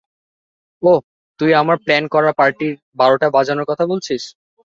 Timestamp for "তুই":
1.39-1.51